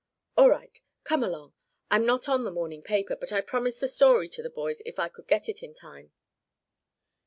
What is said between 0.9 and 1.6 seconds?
Come along.